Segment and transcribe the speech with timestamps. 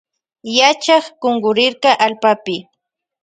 [0.57, 2.55] Yachak kunkurirka allpapi.